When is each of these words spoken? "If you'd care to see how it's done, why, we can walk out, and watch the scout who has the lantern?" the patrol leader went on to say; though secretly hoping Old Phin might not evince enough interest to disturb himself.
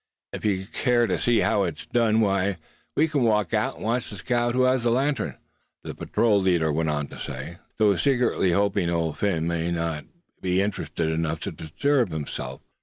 "If 0.33 0.43
you'd 0.45 0.73
care 0.73 1.05
to 1.05 1.19
see 1.19 1.41
how 1.41 1.61
it's 1.61 1.85
done, 1.85 2.21
why, 2.21 2.57
we 2.95 3.07
can 3.07 3.21
walk 3.21 3.53
out, 3.53 3.75
and 3.75 3.83
watch 3.83 4.09
the 4.09 4.15
scout 4.15 4.55
who 4.55 4.63
has 4.63 4.81
the 4.81 4.89
lantern?" 4.89 5.35
the 5.83 5.93
patrol 5.93 6.41
leader 6.41 6.71
went 6.73 6.89
on 6.89 7.05
to 7.09 7.19
say; 7.19 7.57
though 7.77 7.95
secretly 7.97 8.51
hoping 8.51 8.89
Old 8.89 9.19
Phin 9.19 9.45
might 9.45 9.69
not 9.69 10.05
evince 10.41 10.79
enough 10.97 10.97
interest 10.97 11.43
to 11.43 11.51
disturb 11.51 12.09
himself. 12.09 12.61